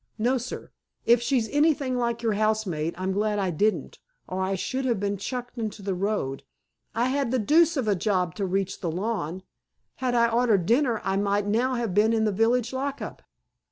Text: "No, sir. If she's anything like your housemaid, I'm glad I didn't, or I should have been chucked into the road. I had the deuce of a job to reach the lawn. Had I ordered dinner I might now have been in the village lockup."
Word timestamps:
"No, 0.17 0.39
sir. 0.39 0.71
If 1.05 1.21
she's 1.21 1.47
anything 1.49 1.95
like 1.95 2.23
your 2.23 2.33
housemaid, 2.33 2.95
I'm 2.97 3.11
glad 3.11 3.37
I 3.37 3.51
didn't, 3.51 3.99
or 4.27 4.41
I 4.41 4.55
should 4.55 4.83
have 4.85 4.99
been 4.99 5.15
chucked 5.15 5.59
into 5.59 5.83
the 5.83 5.93
road. 5.93 6.41
I 6.95 7.09
had 7.09 7.29
the 7.29 7.37
deuce 7.37 7.77
of 7.77 7.87
a 7.87 7.93
job 7.93 8.33
to 8.37 8.47
reach 8.47 8.81
the 8.81 8.89
lawn. 8.89 9.43
Had 9.97 10.15
I 10.15 10.27
ordered 10.27 10.65
dinner 10.65 11.01
I 11.03 11.17
might 11.17 11.45
now 11.45 11.75
have 11.75 11.93
been 11.93 12.13
in 12.13 12.23
the 12.25 12.31
village 12.31 12.73
lockup." 12.73 13.21